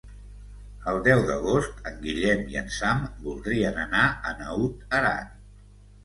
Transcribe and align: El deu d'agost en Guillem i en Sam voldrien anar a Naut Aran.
El 0.91 0.95
deu 1.07 1.19
d'agost 1.25 1.83
en 1.89 1.99
Guillem 2.05 2.41
i 2.53 2.57
en 2.61 2.71
Sam 2.75 3.03
voldrien 3.25 3.77
anar 3.83 4.07
a 4.31 4.33
Naut 4.39 4.97
Aran. 5.01 5.29